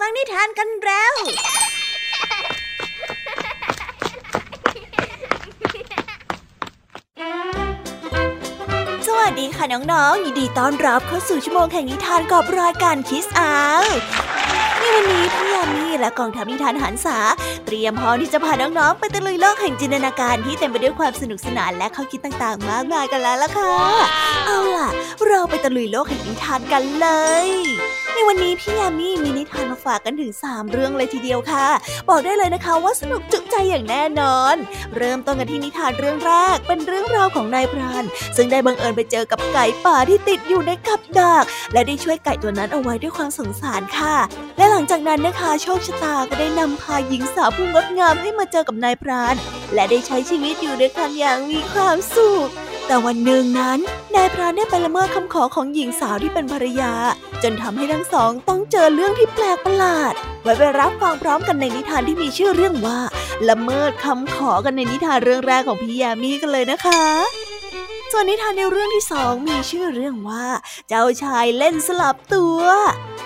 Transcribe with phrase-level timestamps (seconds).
[0.00, 1.14] ฟังนิทานกันแล้ว
[9.06, 13.52] สวัสดีค่ะน้องๆ ยินดีต้อนรับเข้าสู่ชั่วโมงแห่งนิทานกับรายการคิสอา
[14.78, 17.18] ในวันนี้พี่ยามีและกองทัพนิทานหันษา
[17.66, 23.74] เตรียมพร้อมที่จะพาน้องๆ ไปตะลุยโลกแห่งจินตนาการที่เต็มไปด้วยความสนุกสนานและข้อคิดต่างๆ มากมายกันแล้วล่ะค่ะ
[24.46, 24.88] เอาล่ะ
[25.26, 27.08] เราไปตะลุยโลกแห่งนิทานกันเล
[27.46, 27.48] ย
[28.14, 31.66] ในวันนี้พี่ยามีมีนิทานมาฝากกันถึง 3 เรื่องเลยทีเดียวค่ะ
[32.08, 34.54] บอกได้เลยนะคะว่าสนุกจุใจอย่างแน่นอน
[34.96, 38.04] เริ่มต้นกันที่นิทานเรื่องแรกเป็นเรื่องราวของนายพราน
[38.36, 44.16] ซึ่งได้บังเอิญไปเจอกับไก่ป่าที่ติดอยู่ในกับดัก และได้ช่วยไก่ตัวนั้นเอาไว้ด้วยความสงสารค่ะ
[44.58, 49.34] และหลังจากนั้นนะคะโชคชะตาก็ได้นำพาหญิงสาวผู้งดงามให้มาเจอกับนายพราน
[49.74, 52.50] และได้ใช้ชีวิตอยู่ด้วยกันอย่างมีความสุข
[52.86, 53.78] แต่วันหนึ่งนั้น
[54.14, 56.92] นายพรานได้ไปละเมิดคำขอของหญิงสาวที่เป็นภรรยา
[57.42, 62.98] จนทำให้ทั้งสองต้องเจอเรื่องที่แปลกประหลาด ไว้ไปรับฟังพร้อมกันในนิทานที่มีชื่อเรื่องว่า
[63.48, 67.02] ละเมิดคำขอกันในนิทานเรื่องแรกของพี่ยามีกันเลยนะคะ
[68.16, 70.46] ส่วนนิทานในเรื่องที่สองมีชื่อเรื่องว่า
[70.88, 72.62] เจ้าชายเล่นสลับตัว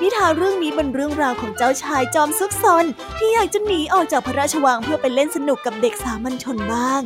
[0.03, 2.85] นิทานเรื่องนี้เป็นเรื่องราวของเจ้าชายจอมซุกซน
[3.19, 7.03] ที่อยากจะหนีออกจากพระราชวังเพื่อไปเล่นสนุกกับเด็กสามัญชนบ้าง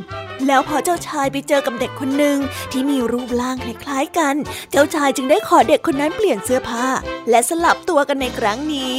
[0.46, 2.38] แล้วพอเจ้าชายไปเจอกับเด็กคนหนึ่ง
[2.72, 4.34] ที่มีรูปร่างคล้ายๆกัน
[4.70, 6.86] เจ้าชายจึงได้ขอเด็กคนนั้นเปลี่ยนเสื้อผ้า
[7.30, 8.96] และสลับตัวกันในครั้งนี้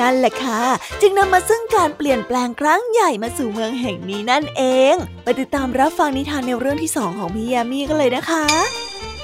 [0.00, 0.62] นั่นแหละค่ะ
[1.00, 4.62] จึงนำมาซึ่งการเปลี่ยนแปลงครั้งใหญ่มาสู่เมืองแห่งนี้นั่นเอ
[4.92, 8.44] ง ไปติดตามรับฟังนิทานในเรื่องที่สองของพี่ยามีกันเลยนะคะ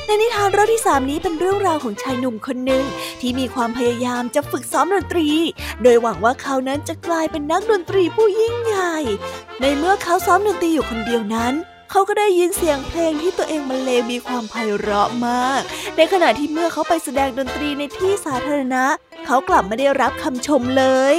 [0.06, 2.84] ในนิทานเรื่องที่สามนี้เป็นเรื่องราวของชายหนุ่มคนหนึ่ง
[3.20, 5.28] ที่มีความพยายามจะฝึกซ้อมดนตรี
[5.82, 8.96] โดยหวังว่าเขานั้นจะกลายเป็นนักดนตรีผู้ยิ่งใหญ่
[9.60, 11.54] ในเมื่อเขาซ้อมดนตรีอยู่คนเดียวนั้น
[11.90, 15.62] เขาก็ได้ยินเสียงเพลงที่ตัวเองบรรเลงมีความไพเราะมาก
[15.96, 18.84] ในขณะที่เมื่อเขาไปแสดงดนตรีในที่สาธารณะ
[19.26, 21.16] เขากลับไม่ได้รับคำชมเลย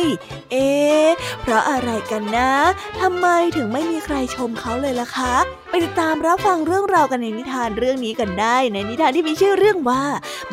[0.52, 1.08] เอ๊ะ
[1.42, 2.54] เพราะอะไรกันนะ
[3.02, 5.36] ทำไมถึงไม่มีใครชมเขาเลยล่ะคะ
[5.70, 10.04] ไปติดตามรับฟังเรื่องราวกันในนิทานเรื่องนี้กันได้ ในนิทานที่มีชื่อเรื่องว่า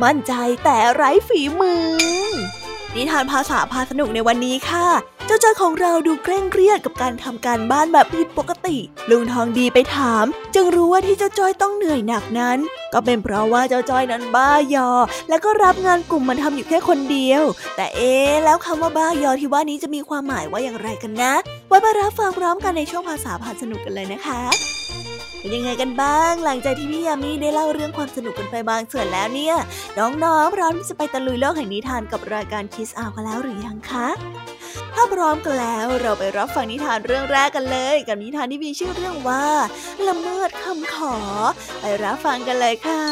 [0.02, 0.32] มั่นใจ
[0.64, 1.86] แต่ไร้ฝีมือ
[2.96, 4.86] นิทานภาษาพาสนุกในวันนี้ค่ะ
[5.26, 8.76] เจ้าจ้อยของเราดูเคร่งเครียดกับการทำการบ้านแบบผิดปกติ
[9.10, 10.24] ลุงทองดีไปถาม
[10.54, 12.58] จึงรู้ว่าที่เจ้าจ้อยต้องเหนื่อยหนักนั้น
[12.92, 14.90] ก็เป็นเพราะว่าเจ้าจ้อยนั้นบ้ายอ
[15.28, 17.42] และก็รับงานกลุ่มมันทำอยู่แค่คนเดียว
[17.76, 18.12] แต่เอ๊
[18.44, 21.32] แล้วคำว่าบ้ายอที่ว่านี้จะมีความหมายว่าอย่างไรกันนะ
[21.68, 24.40] ไว้มารับฟังพร้อมกันในช่วงภาษาพาสนุกกันเลยนะคะ
[25.38, 29.56] เป็นยังไงกันบ้าง หลังจากที่พี่ยามีได้เล่าเรื่องความสนุกกันไปบางส่วนแล้วเนี่ย
[29.98, 34.08] น้องๆพร้อมที่จะไปตะลุยโลกแห่งนิทานกับรายการคิสอากันแล้วหรือยังคะ
[34.94, 39.44] ถ้าพร้อมกันแล้วเราไปรับฟังนิทานเรื่องแรกกันเลย กับนิทานที่มีชื่อเรื่องว่า
[40.08, 41.16] ละเมิดคำขอ
[41.80, 43.02] ไปรับฟังกันเลยค่ะ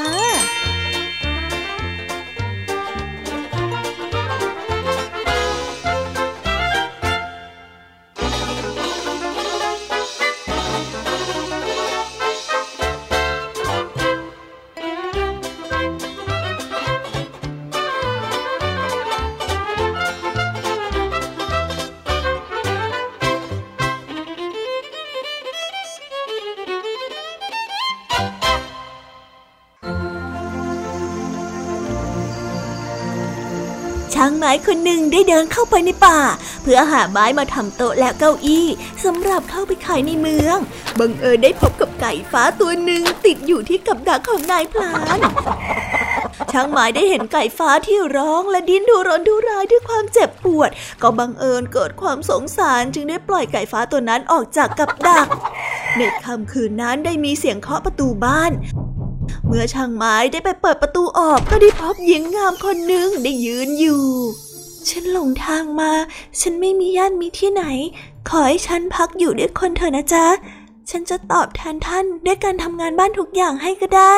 [34.54, 36.19] างไม้คนหนึ่งได้เดินเข้าไปในป่า
[36.62, 38.66] เพื่อหาไม้มาทำโต๊ะและเก้าอี้
[39.04, 40.59] สำหรับเข้าไปขายในเมือง
[40.98, 45.19] บังเอิญได้พบกับไก่ฟ้าตัวหนึ่งติดอยู่ที่กับดักของนายพลาน
[46.53, 50.70] ช่างไม้ได้เห็นไก่ฟ้าที่ร้องและดิ้นทุรนทุรายด้วยความเจ็บปวด
[51.03, 55.26] ก็บังเอิญเกิดความสงสารจึงได้ปล่อยไก่ฟ้าตัวนั้นออกจากกับดัก
[55.97, 58.53] ในค่ำคืนนั้นได้มีเสียงเคาะประตูบ้าน
[59.47, 64.04] เมื่อช่างไม้ได้ไปเปิดประตูออกก็ได้พบหญิงงามคนหนึ่งได้ยืนอยู่
[64.90, 65.92] ฉันหลงทางมา
[66.40, 67.64] ฉันไม่มีญาติมีที่ไหน
[68.28, 70.26] ขอให้ฉันพักอยู่ด้วยคนเถอะนะจ๊ะ
[70.90, 74.16] ฉันจะตอบแทนท่านด้วยการทำงานบ้านทุกอย่างให้ก็ได้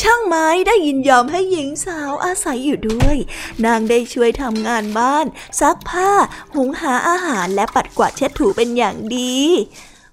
[0.00, 3.16] ช่างไม้ได้ยินยอมให้หญิงสาวอาศัยอยู่ด้วย
[3.64, 5.26] นางได้ช่วยทำงานบ้าน
[5.60, 6.10] ซักผ้า
[6.54, 9.36] หุงหาอาหารและปัดกวาดเช็ดถูเป็นอย่างดี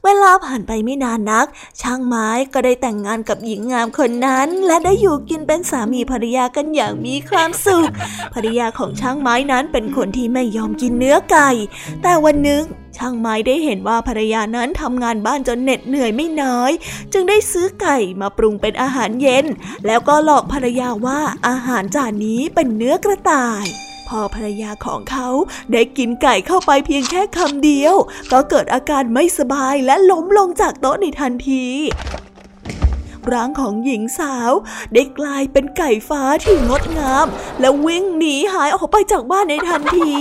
[0.06, 1.48] เวลาผ่านไปไม่นานนัก
[1.82, 7.90] ช่างไม้ก็ได้แต่งงานกับหญิงงามคนนั้น และได้อยู่กินเป็นสามีภรรยากันอย่างมีความสุข
[8.34, 11.50] ภรรยาของช่างไม้นั้นเป็นคนที่ไม่ยอมกินเนื้อไก่
[12.04, 12.64] แต่วันหนึ่ง
[12.98, 16.72] ช่างไม้ได้เห็นว่าภรรยานั้นทำงานบ้านจนเหน็ดเหนื่อยไม่น้อย
[17.14, 19.46] จึงได้ซื้อไก่มาปรุงเป็นอาหารเย็น
[19.86, 23.66] แล้วก็หลอกภรรยาว่าอาหารจานนี้เป็นเนื้อกระต่าย
[24.10, 25.28] พอภรรยาของเขา
[25.72, 27.96] ได้กินไก่เข้าไปเพียงแค่คำเดียว
[28.32, 31.66] ก็เกิดอาการไม่สบายและล้มลงจากโต๊ะในทันที
[33.34, 34.52] ร่างของหญิงสาว
[34.94, 37.28] ได้กลายเป็นไก่ฟ้าที่งดงาม
[37.60, 40.12] และวิ่งหนีหายออกไปจากบ้านในทันที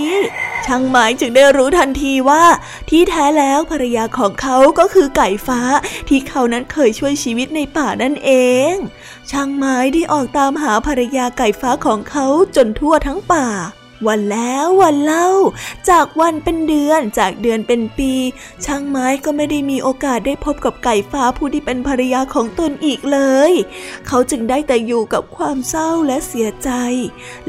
[0.65, 2.43] ช่างไม้จึงได้รู้ทันทีว่า
[2.89, 5.61] ที่แท้แล้วภรรยาของเขาก็คือไก่ฟ้า
[6.07, 8.31] ที่เขานั้นเคยช่วยชีวิตในป่านั่นเอ
[8.71, 8.73] ง
[9.31, 12.25] ช่างไม้ได้ออกตามหาภรรยาไก่ฟ้าของเขา
[12.55, 13.47] จนทั่วทั้งป่า
[14.07, 15.27] วันแล้ววันเล่า
[15.89, 18.13] จากวันเป็นเดือนจากเดือนเป็นปี
[18.65, 23.19] ช่างไม้ก็ไม่ได้มีโอกาสได้พบกับไก่ฟ้าผู้ที่เป็นภรรยาของตนอีกเล
[23.51, 23.53] ย
[24.07, 26.69] เขาจึงได้แต่อยู่กับความเศร้าและเสียใจ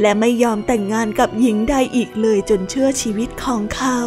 [0.00, 3.98] และไม่ยอมแต่งงานกับหญิงใดอีกเลยจนเชื่อชีวิตของเขา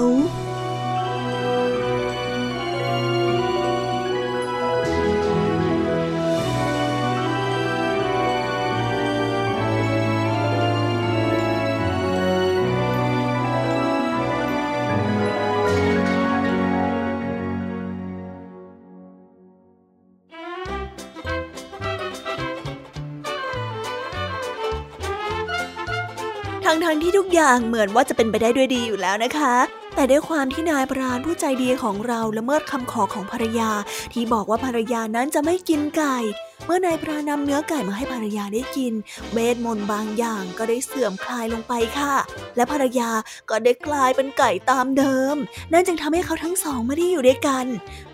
[27.54, 29.56] างเหมือนว่าจะเป็นไปได้ด้วยดีอยู่แล้วนะคะ
[29.96, 33.72] แต่ด้วยความที่นายพรานผู้ใจดีของเราละเมิดคำขอของภรรยา
[34.14, 36.18] ที่บอกว่าภรรยานั้นจะไม่กินไก่
[36.66, 38.94] เมื่อนายพรานำเนื้อไก่มาให้ภรรยาได้กิน
[39.34, 42.16] เวทมนต์บางอย่างก็ได้เสื่อมคลายลงไปค่ะ
[42.56, 43.10] และภรรยา
[43.50, 45.36] ก็ได้กลายเป็นไก่ตามเดิม
[45.74, 47.66] นั่นจึงทำให้เขาทั้งสองไม่ได้อยู่ด้วยกัน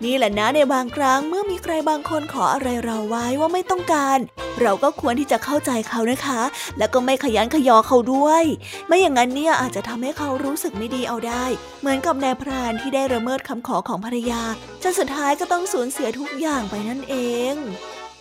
[0.04, 4.18] นี่แหละนะในบางครั้งเมื่อมีใครบางคนขออะไรเราไว้ว่าไม่ต้องการ
[4.60, 6.40] เราก็ควรที่จะเข้าใจเขานะคะ
[6.78, 8.44] แล้วก็ไม่ขยันขยอเขาด้วย
[8.86, 11.44] ไม่อย่างนั้นเนี่ยอาจจะทำให้เขารู้สึกไม่ดีเอาได้
[11.80, 14.42] เหมือนกับนายพรานที่ได้ระเมิดคำขอของภรรยา
[14.82, 17.14] จนสุดท้ายก็ต้องสูญเสียทุกอย่างไปนั่นเอ
[17.54, 17.56] ง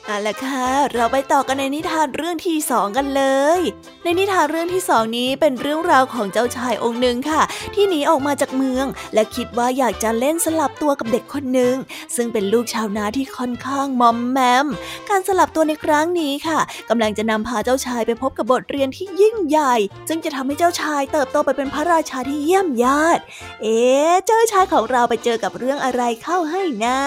[0.10, 3.24] เอาละค่ะ เราไปต่อกันในนิทานเรื่องที่สองกันเล
[3.58, 3.60] ย
[4.04, 7.42] ในนิทานเรื่องที่สองนี้เป็นเรื่องราวของเจ้าชายองค์หนึ่งค่ะ
[7.76, 11.76] ที่หนีออกมาจากเมือง และคิดว่าอยากจะเล่นสลับตัวกับเด็กคนหนึ่ง
[12.16, 14.68] ซึ่งเป็นลูกชาวนาที่ค่อนข้างมอมแมม
[15.10, 16.60] การสลับตัวในครั้งนี้ค่ะ
[16.90, 19.76] กำลังจะนำพาเจ้าชายไปพบกับบทเรียนที่ยิ่งใหญ่
[20.10, 23.20] ซึ่งจะทำให้เจ้าชายเติบโตไปเป็นพระราชาที่เยี่ยมยอด
[23.62, 23.80] เอ๊
[24.26, 27.02] เจ้าชายของเราไปเจอกับเรื่องอะไรเข้าให้นะ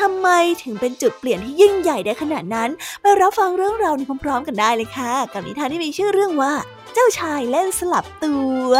[0.00, 0.28] ทำไม
[0.62, 2.70] ถึงเป็นจุดเปลี่ยนที่ยิ่งใหญ่ได้ขนาดนั้น
[3.02, 6.52] ไปรับฟังเรื่องราวนี้พร้อมๆ กันได้เลยค่ะ กับนิทานที่มีชื่อเรื่องว่า
[6.94, 8.34] เจ้าชายเล่นสลับตั
[8.68, 8.72] ว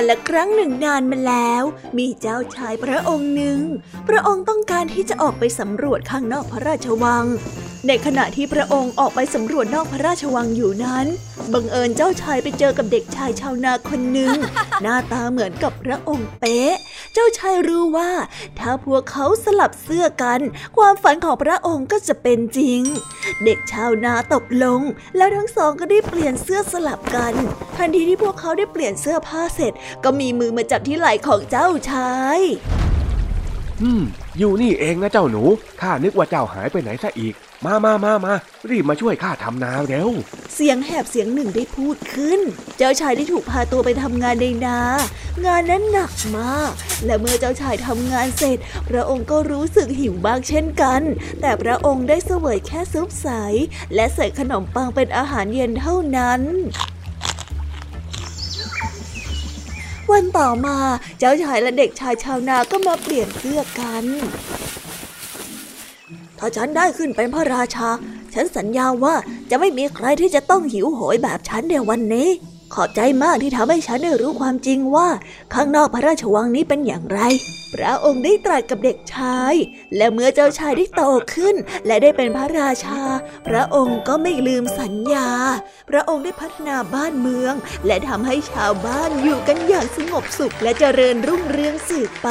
[0.00, 1.62] กันละครั้งหนึ่งนานมาแล้ว
[1.98, 3.58] มีเจ้าชายพระองค์หนึ่ง
[4.08, 7.24] พระองค์ต้องการที่จะออกไปสำรวจข้างนอกพระราชวัง
[7.86, 11.06] ในขณะที่พระองค์ออกไปสำรวจนอกพระราชวังอยู่นั้น
[11.52, 14.34] บังเอิญเจ้าชายไปเจอกับเด็กชายชาวนาคนหนึ่ง
[14.82, 18.10] หน้าตาเหมือนกับพระองค์เป๊ะเจ้าชายรู้ว่า
[18.58, 20.40] ถ้าพวกเขาสลับเสื้อกัน
[20.76, 22.80] ความฝันของพระองค์ก็จะเป็นจริง
[23.44, 24.80] เด็กชาวนาตกลง
[25.16, 27.34] แล้วทั้งสองก็ได้เปลี่ยนเสื้อสลับกัน
[27.76, 29.72] ทันทีที่พวกเขาได้เปลี่ยนเสื้อผ้าเสร็จ
[30.04, 32.40] ก็มีมือมาจับที่ไหล่ของเจ้าชาย
[33.82, 34.02] อืม
[34.38, 35.42] อยู่นี่เองนะเจ้าหนู
[35.80, 38.34] ข้านึกว่าเจ้าหายไปไหนซะอีก มามามามา
[38.70, 40.10] รีบมาช่วยข้าทำนาเร็ว
[40.54, 42.40] เสียงแหบเสียงหนึ่งได้พูดขึ้น
[42.76, 44.80] เจ้าชายได้ถูกพาตัวไปทำงานในนา
[45.46, 46.72] งานนั้นหนักมาก
[47.04, 51.02] และเมื่อเจ้าชายทำงานเสร็จ พระองค์ก็รู้สึกหิวบ้างเช่นกัน
[51.40, 53.28] แต่พระองค์ได้เสวยแค่ซุปใส
[53.94, 56.42] และใส่ขนมปังเป็นอาหารเย็นเท่านั้น
[60.10, 60.76] วันต่อมา
[61.18, 64.04] เจ้าชายและเด็กชายชาวนาก็มาเปลี่ยนเสื้อกัน
[66.38, 67.88] ถ้าฉันได้ขึ้นเป็นพระราชา
[68.34, 69.14] ฉันสัญญาว่า
[69.50, 72.28] จะไม่มีใครที่จะต้องหิวโหยแบบฉันในวันนี้
[72.74, 75.08] ขอบใจมากที่ทำให้ฉันได้รู้ความจริงว่า
[75.54, 77.20] ข้างนอกพระราชวังนี้เป็นอย่างไร
[77.74, 79.54] พระองค์ได้ตรัสกับเด็กชาย
[79.96, 81.02] และเมื่อเจ้าชายได้โต
[81.34, 81.54] ขึ้น
[81.86, 83.02] และได้เป็นพระราชา
[83.46, 85.30] พระองค์ก็ไม่ลืมสัญญา
[85.90, 87.54] พระองค์ได้พัฒนาบ้านเมือง
[87.86, 92.28] และทำให้ชาวบ้านอยู่กันอย่างสงบสุขและเจริญรุ่งเรืองสืบไป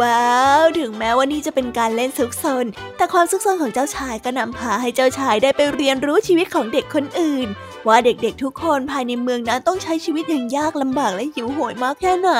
[0.00, 2.64] ว้าว ถึงแม้ว่านี่จะเป็นการเล่นซุกซน
[2.96, 7.48] แต่ความซุกซนของเจ้าชายก็นำพาให้เจ้าชายได้ไปเรียนรู้ชีวิตของเด็กคนอื่น
[7.86, 12.30] ว่าเด็กๆทุกคนภายในเมืองนั้นต้องใช้ชีวิตอย่างยากลำบากและหิวโหยมากแค่ไหน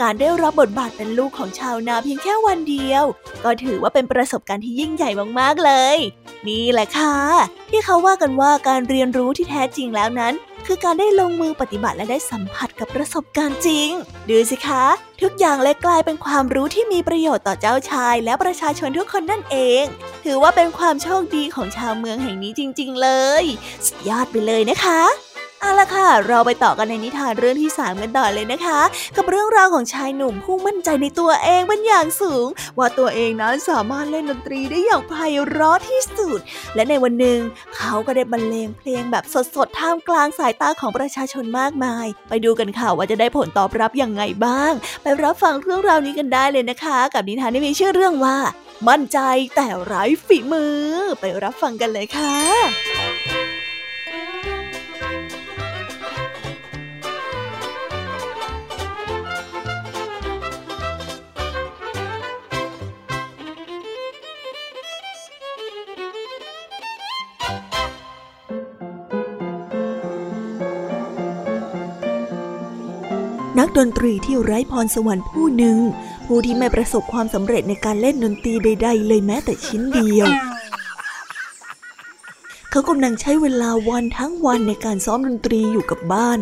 [0.00, 3.04] การได้รับบทบาทเป็นลูกของชาวนาเพียงแค่วันเดียว
[3.44, 5.10] ก็ถือว่าเป็นประสบการณ์ที่ยิ่งใหญ่
[5.40, 5.96] มากๆเลย
[6.48, 7.16] นี่แหละค่ะ
[7.70, 10.34] ที่เขาว่ากันว่าการเรียนรู้ที่แท้จริงแล้วนั้น
[10.66, 13.90] คือการได้ลงมือปฏิบัติและได้สัมผัสกับประสบการณ์จริง
[14.28, 14.84] ดูสิคะ
[15.22, 19.84] ทุกอย่างเลยกลายเป็นความรู้ที่มีประโยชน์ต่อเจ้าชายและประชาชนทุกคนนั่นเอง
[20.24, 23.08] ถือว่าเป็นความโชคดีของชาวเมืองแห่งนี้จริง ๆ เล
[23.42, 23.44] ย
[23.86, 25.33] สุดยอดไปเลยนะคะ
[25.64, 28.80] เอาละค่ะ เราไปต่อกันในนิทานเรื่องที่ 3 กันต่อเลยนะคะ
[29.16, 32.46] กับเรื่องราวของชายหนุ่มผู้มั่นใจในตัวเองเป็นอย่างสูง
[32.78, 35.14] ว่าตัวเองนั้นสามารถเล่นดนตรีได้อย่างไพ
[35.48, 36.40] เราะที่สุด
[36.74, 37.38] และในวันหนึ่ง
[37.76, 39.24] เขาก็ได้บรรเลงเพลงแบบ
[39.56, 48.36] สดๆท่ามกลางสายตาของประชาชนมากมาย ไปดูกันค่ะว่าจะได้ผลตอบรับอย่างไงบ้าง ไปรับฟังเรื่องราวนี้กันได้เลยนะคะ กับนิทานที่มีชื่อเรื่องว่า
[48.88, 49.18] มั่นใจ
[49.56, 50.76] แต่ไร้ฝีมือ
[51.20, 53.13] ไปรับฟังกันเลยค่ะ
[73.58, 75.78] นักดนตรีที่ไร้พรสวรรค์ผู้หนึ่ง
[76.26, 80.28] ผู้ที่ไม่ประสบความสำเร็จในการเล่นดนตรีใด ๆ เลยแม้แต่ชิ้นเดียว
[82.70, 86.38] เขากำลังใช้เวลาวันทั้งวันในการซ้อมดนตรีอยู่กับบ้าน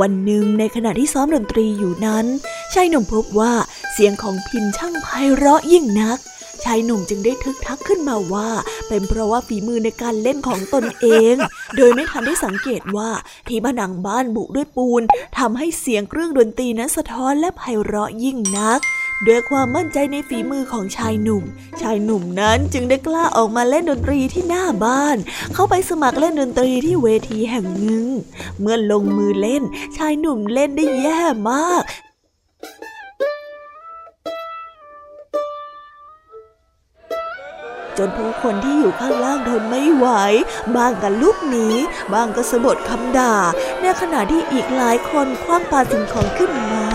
[0.00, 2.26] วันหนึ่งในขณะที่ซ้อมดนตรีอยู่นั้น
[2.74, 3.52] ชายหนุ่มพบว่า
[3.92, 6.18] เสียงของพินช่างไพเราะยิ่งนัก
[6.64, 8.48] ชายหนุ่มจึงได้ทึกทักขึ้นมาว่า
[8.90, 11.34] เป็นเพราะว่าฝีมือในการเล่นของตนเอง
[11.76, 13.10] โดยไม่ทันได้สังเกตว่า
[13.48, 15.02] ที่ผนังบ้านบุด้วยปูน
[15.38, 18.80] ทำให้เสียงเครื่องดนตรีนั้นสะท้อนและไพเราะยิ่งนัก
[19.26, 21.44] ด้วยความมั่นใจในฝีมือของชายหนุ่ม
[21.80, 25.16] ชายหนุ่มนั้นจึงได้กล้าออกมาเล่นดนตรีที่หน้าบ้าน
[25.54, 28.06] เข้าไปสมัครเล่นดนตรีที่เวทีแห่งหนึ่ง
[28.60, 29.62] เมื่อลงมือเล่น
[29.96, 31.20] ชายหนุ่มเล่นได้แย่
[31.50, 31.82] มาก
[38.02, 40.08] จนผู้คนที่อยู่ข้างล่างทนไม่ไหว
[40.76, 41.68] บางก็ลุกหนี
[42.12, 43.34] บางก็สะบดคำด่า
[43.80, 46.86] ในขณะที่อีกหลายคนคว้างปาสิ่งของขึ้นมา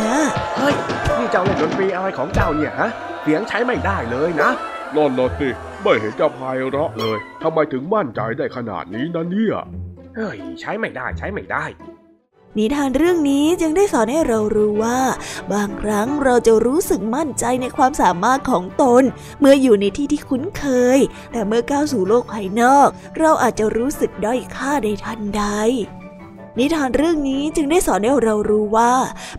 [0.58, 0.76] เฮ้ย
[1.18, 2.90] นี่เจ้าเล่นดนตรีอะไรของเจ้าเนี่ยฮะ
[3.22, 4.50] เสียงใช้ไม่ได้เลยนะ
[4.96, 5.50] นอนนอสิ
[5.82, 9.56] ไม่เห็นจะพายเราะเลย ทำไมถึงมั่นใจได้ขนาดนี้นะเนี่ย
[10.16, 11.66] เฮ้ย ใช้ไม่ได้ใช้ไม่ได้
[12.60, 15.00] นิทานเรื่องนี้จึงได้สอนให้เรารู้ว่า
[15.54, 19.04] บางครั้งเราจะรู้สึกมั่นใจในความสามารถของตน
[19.40, 20.66] เมื่ออยู่ในที่ที่คุ้นเค
[20.98, 21.00] ย
[21.32, 22.88] แต่เมื่อก้าวสู่โลกภายนอก
[23.20, 25.44] เราอาจจะรู้สึกด้อยค่าในทันใด
[26.60, 28.94] นิทานเรื่องนี้จึงได้สอนให้เรารู้ว่า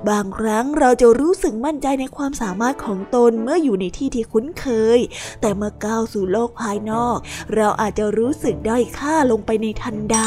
[0.08, 4.98] บางครั้งเราจะรู้สึกมั่นใจในความสามารถของตนเมื่ออยู่ในที่ที่คุ้นเคย
[5.40, 7.18] แต่เมื่อก้าวสู่โลกภายนอก
[7.54, 10.18] เราอาจจะรู้สึกด้อยค่าลงไปในทันใด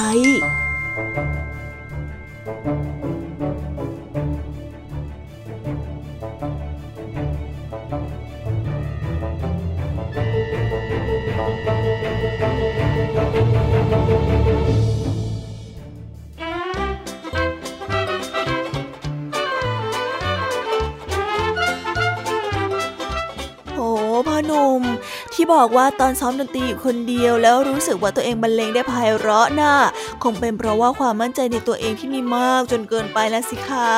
[25.54, 29.76] บอกว่าตอนซ้อมดนตรีอยู่คนเดียว แล้วรู้สึกว่าตัวเองบรรเลงได้ไพเราะน่ะ
[30.24, 33.92] คงเป็นเพราะว่าความมั่นใจในตัวเองที่มีมากจนเกินไปแล้วสิคะ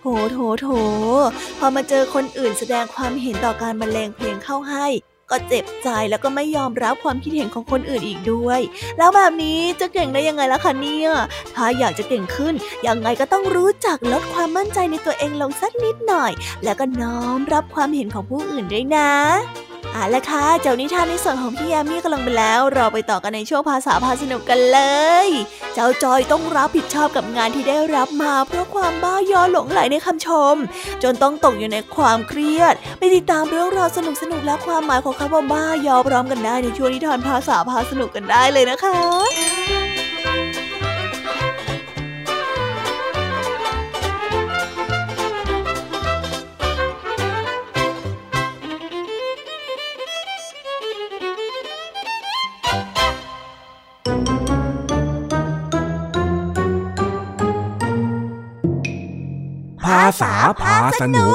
[0.00, 0.68] โถโถโถ
[1.58, 4.86] พอมาเจอคนอื่นแสดงความเห็นต่อการบรรเลงเพลงเข้าให้
[5.30, 8.60] ก็เจ็บใจแล้วก็ไม่ยอมรับความคิดเห็นของคนอื่นอีกด้วย
[8.98, 11.10] แล้วแบบนี้จะเก่งได้ยังไงล่ะคะเนี่ย
[11.54, 12.54] ถ้าอยากจะเก่งขึ้น
[12.86, 16.32] ยังไงก็ต้องรู้จักลดความมั่นใจในตัวเองลงสักนิดหน่อย
[16.64, 19.10] แล้วก็น้อมรับความเห็นของผู้อื่นด้วยนะ
[19.92, 24.80] เอาละค่ะเจ้านิทานในส่วนของพี่ยามีกำลังไปแล้ว เราไปต่อกันในช่วงภาษาพาสนุกกันเล
[25.26, 25.28] ย
[25.74, 30.54] เจ้าจอยต้องรับผิดชอบกับงานที่ได้รับมาเพราะความบ้ายอหลงไหลในคำชม
[31.02, 61.34] จนต้องตกอยู่ในความเครียด ไปติดตามเรื่องราวสนุกสนุกและความหมายของคำว่าบ้ายอพร้อมกันได้ในช่วงนิทานภาษาพาสนุกกันได้เลยนะคะาษาพาสนุก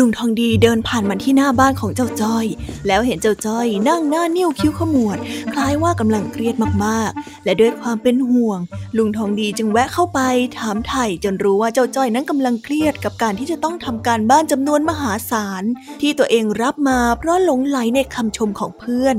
[0.00, 2.46] ลุงทองดีเดินผ่านมาที่หน้าบ้านของเจ้าจ้อย
[2.86, 5.18] แล้วเห็นเจ้าจ้อยนั่งหน้านิ้วคิ้วขมวด
[5.52, 6.54] คล้ายว่ากำลังเครียด
[6.84, 8.60] มากๆ และด้วยความเป็นห่วง
[8.96, 10.20] ลุงทองดีจึงแวะเข้าไป
[10.58, 15.62] ถามไถ่จนรู้ว่าเจ้าจ้อยนั้นกำลังเครียดกับการที่จะต้องทำการบ้านจำนวนมหาศาล
[16.00, 19.16] ที่ตัวเองรับมาเพราะหลงไหลในคำชมของเพื่อน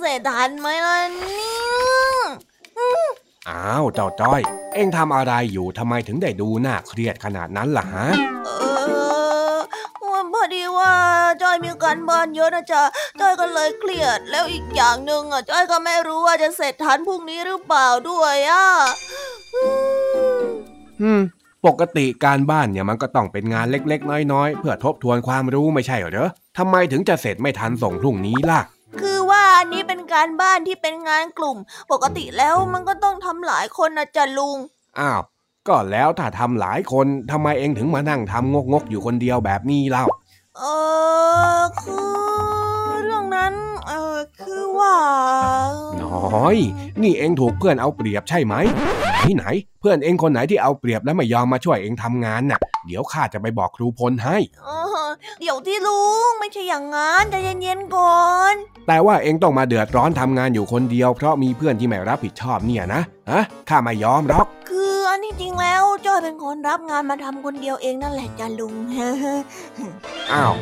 [0.00, 1.53] เสร็จทันไหมล่ะนี่
[3.50, 4.40] อ้าวเจ้าจ้อย
[4.74, 8.06] เอ็งทำอะไรอยู่ทำไมถึงได้ดูน่าเครียดขนาดนั้นล่ะฮะ
[8.44, 8.50] เอ
[9.54, 9.56] อ
[10.10, 10.92] วันพอดีว่า
[11.42, 12.82] จอยมีการบ้านเยอะนะจ๊ะ
[13.20, 18.66] จอยก็เลยเครียด แล้วอีกอย่างหนึ่งอะจอยก็ไม่รู้ว่าจะเสร็จทันพรุ่งนี้หรือเปล่าด้วยอะ
[19.54, 19.62] อื
[20.50, 20.54] ม
[21.02, 21.22] อืม
[21.66, 31.56] ปกติการบ้านเนี่ยมันก็ต้องเป็นงานเล็กๆ น้อยๆ เพื่อทบทวนความรู้ไม่ใช่เหรอทำไมถึงจะเสร็จไม่ทันส่งพรุ่งนี้ล่ะคือว่าอันนี้เป็นการบ้านที่เป็นงานกลุ่ม
[31.92, 34.58] ปกติแล้วมันก็ต้องทำหลายคนนะจ๊ะลุง
[34.98, 35.20] อ้าว
[35.68, 40.04] ก็แล้วถ้าทำหลายคนทำไมเอ็งถึงมานั่งทำงกๆอยู่คนเดียวแบบนี้เล่า
[40.58, 40.62] เอ
[41.58, 41.96] อคื
[42.62, 42.63] อ
[43.06, 43.54] เรื่องนั้น
[43.86, 44.96] เออคือว่า
[46.02, 46.56] น้อย
[47.02, 48.54] นี่เอ็งถูกเพื่อนเอาเปรียบใช่ไหม
[49.12, 49.44] ไหนไหน
[49.80, 54.68] เพื่อนเอ็งคนไหนที่เอาเปรียบและไม่ยอมมาช่วยเอ็งทำงานน่ะ เดี๋ยวข้าจะไปบอกครูพลให้เอ
[55.04, 55.08] อ
[55.40, 58.54] เดี๋ยวที่ลุงไม่ใช่อย่างนั้นใจเย็นๆก่อน
[58.88, 68.74] แต่ว่าเอ็งต้องมาเดือดร้อนทำงานอยู่คนเดียวเพราะมีเพื่อนที่ไม่รับผิดชอบเนี่ยนะฮะข้าไม่ยอมหรอก คืออันที่จริงแล้วจอยเป็นคนรับงานมาทำคนเดียวเองนั่นแหละจ้ะลุง
[70.32, 70.54] อ้าว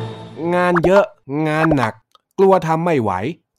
[0.53, 1.05] งานเยอะ
[1.47, 1.95] งานหนักก
[2.43, 3.11] ลัวทำไม่ไหว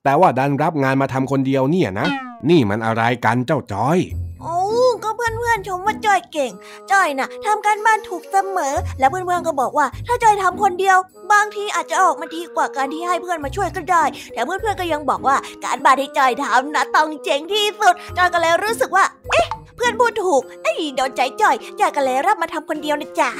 [0.05, 2.09] แต่ว่าดันรับงานมาทำคนเดียวเนี่ยนะ
[2.51, 3.99] นี่มันอะไรกันเจ้าจอย
[4.43, 4.59] โอ้
[5.05, 6.53] ก็เพื่อนๆชมว่าจอยเก่ง
[6.91, 10.99] จอยน่ะทำการบ้านถูกเสมอ แล้วเพื่อนๆก็บอกว่า ถ้าจอยทำคนเดียว
[11.33, 23.31] บางทีอาจจะออกมาดีกว่าการที่ให้เพื่อนมาช่วยก็ได้ แต่เพื่อนๆก็ยังบอกว่าการบ้านที่จอยทำนะต้องเจ๋งที่สุด จอยก็เลยรู้สึกว่า เอ๊ะ เพื่อนพูดถูกไอ้ยโดนใจจอยจอยก็เลยรับมาทำคนเดียวนะจ๊ะ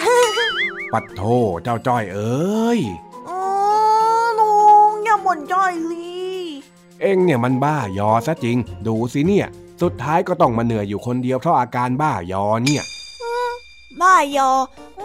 [0.93, 1.23] ปัดโท
[1.63, 2.81] เจ้าจ้อยเอ้ย
[3.29, 3.41] อ๋อ
[3.94, 3.94] ลุ
[5.15, 6.15] งอย่าบ่นจอยลี
[7.01, 8.57] เอ็งเนี่ยมันบ้ายอซะจริง
[8.87, 9.47] ดูสิเนี่ย
[9.83, 12.85] สุดท้ายก็ต้องมาเหนื่อยอยู่คนเดียวเพราะอาการบ้ายอเนี่ย
[14.01, 14.51] บ้ายอ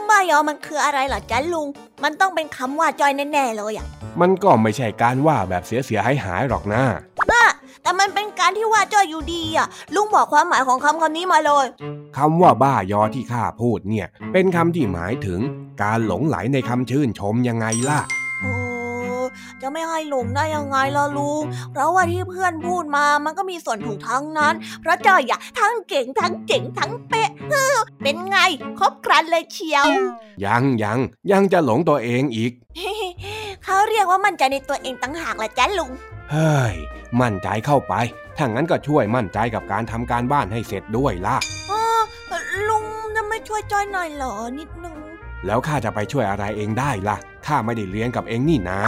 [0.10, 1.68] บ้ายอมันคืออะไรเหรอจ๊ะลุง
[2.04, 3.86] มันต้องเป็นคำว่าจอยแน่ๆเลยอะ
[4.22, 6.84] มันก็ไม่ใช่การว่าแบบเสียเสียหายหายๆหรอกนะ
[7.84, 11.66] แต่มันเป็นการที่ว่าจอยอยู่ดีอะลุงบอกความหมายของคำคำนี้มาเลย
[12.18, 15.39] คำว่าบ้ายอที่ข้าพูดเนี่ย เป็นคำที่หมายถึง
[15.84, 18.18] การหลงไหลในคำชื่นชมยังไงล่ะโอ้
[19.62, 28.38] จะไม่ให้หลงได้ยังไงล่ะลุง เพราะว่าที่เพื่อนพูดมามันก็มีส่วนถูกทั้งนั้น เพราะจอยอะทั้งเก่งทั้งเจ๋งทั้งเป๊ะเฮ้อเป็นไง
[28.80, 29.88] ครบครันเลยเชียว
[30.45, 31.00] ยังยัง
[31.32, 32.52] ยังจะหลงตัวเองอีก
[33.63, 35.91] เขาเรียกว่ามั่นใจในตัวเองตั้งหากละจ้ะลุง
[36.32, 36.76] เฮ้ย
[37.22, 37.93] มั่นใจเข้าไป
[38.38, 41.38] ถ้างั้นก็ช่วยมั่นใจกับการทำการบ้านให้เสร็จด้วยล่ะ
[41.72, 41.82] อ๋อ
[42.69, 44.95] ลุงจะไม่ช่วยจอยหน่อยเหรอนิดนึง
[45.45, 48.82] แล้วข้าจะไปช่วยอะไรเองได้ล่ะข้าไม่ได้เลี้ยงกับเองนี่นะ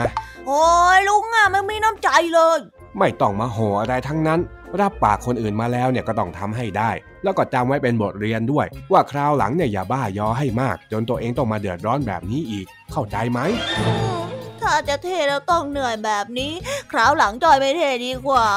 [0.48, 0.66] โอ้
[0.98, 2.60] ยลุงอะไม่มีน้ำใจเลย
[2.98, 4.40] ไม่ต้องมาโหอะไรทั้งนั้น
[4.80, 6.92] รับปากคนอื่นมาแล้วเนี่ยก็ต้องทำให้ได้
[7.24, 13.40] แล้วก็จำไว้เป็นบทเรียนด้วย ว่าคราวหลังเนี่ยอย่าบ้ายอให้มาก จนตัวเองต้องมาเดือดร้อนแบบนี้อีก เข้าใจไหม
[13.80, 13.86] อื
[14.20, 14.31] ม
[14.63, 16.52] ถ้าจะเทแล้วต้องเหนื่อยแบบนี้
[16.91, 18.50] คราวหลังจอยไม่เทดีกว่า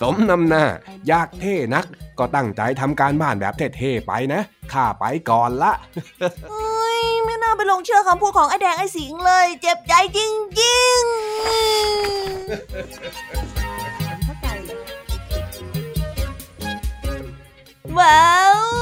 [0.00, 0.64] สมนำหน้า
[1.08, 1.84] อยากเท่นัก
[2.18, 4.40] ก็ตั้งใจทำการบ้านแบบเท่ๆไปนะ
[4.72, 5.72] ข้าไปก่อนละ
[6.50, 10.18] เอ้ย ไม่น่าไปลงเชื่อคำพูดของไอ้แดงไอ้สิงเลย เจ็บใจจ
[10.60, 18.81] ริงๆว้าว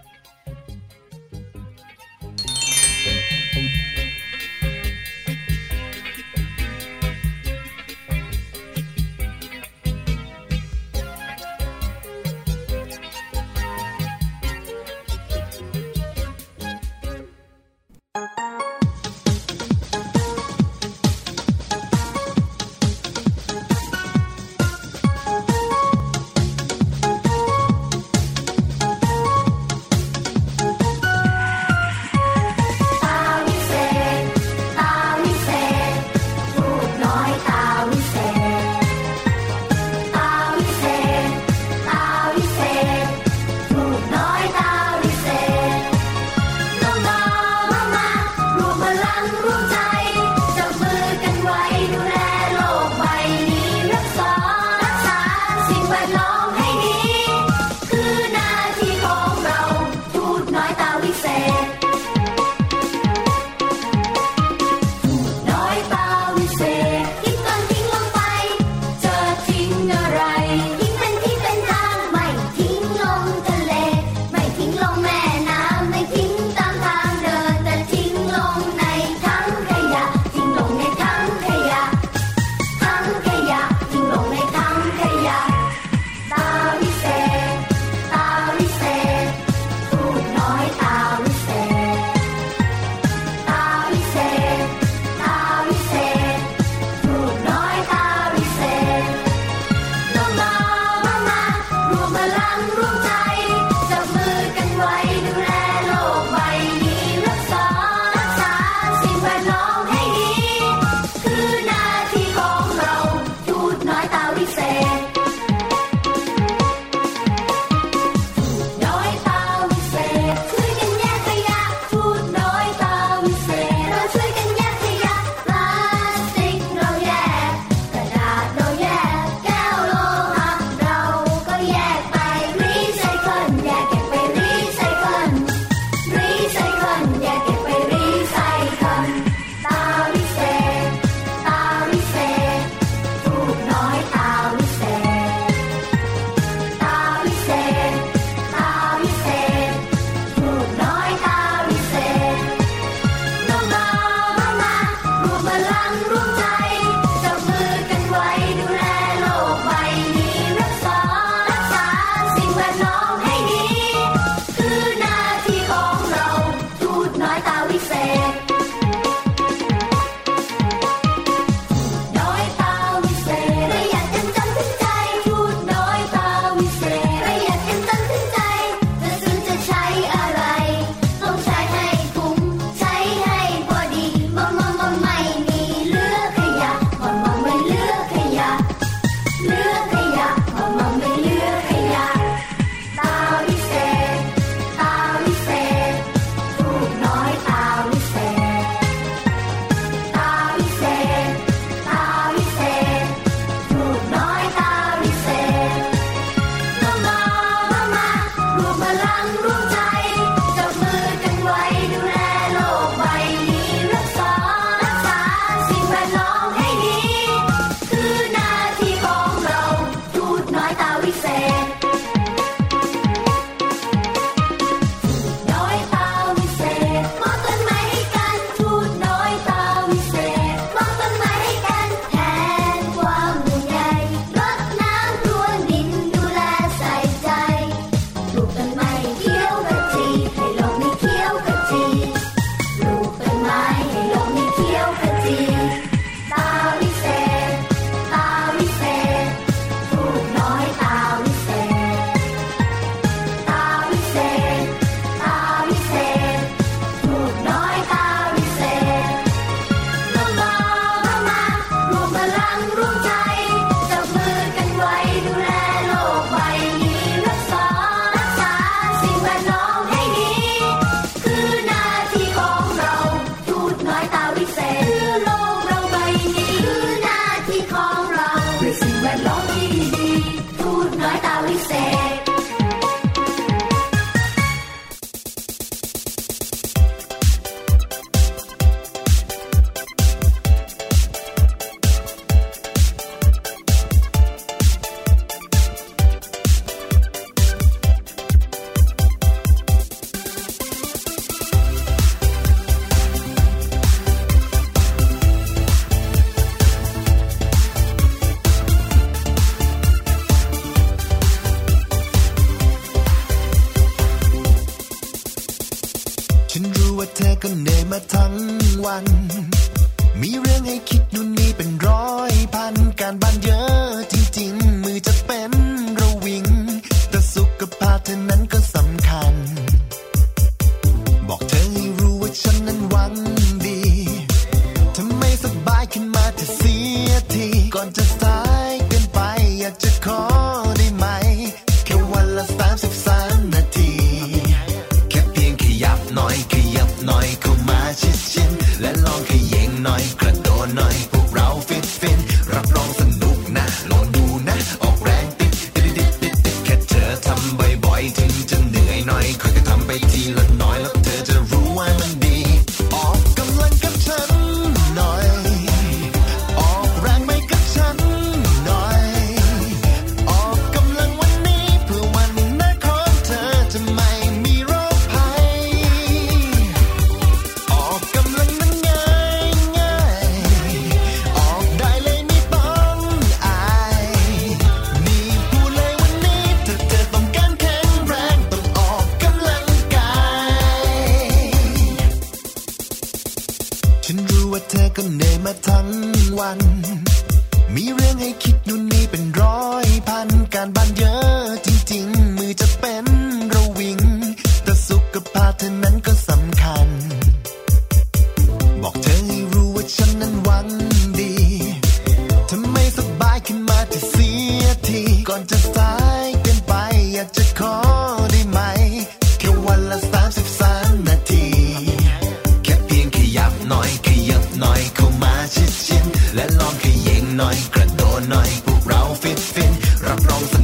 [430.11, 430.60] อ